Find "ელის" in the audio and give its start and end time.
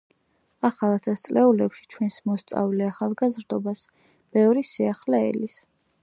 5.27-5.59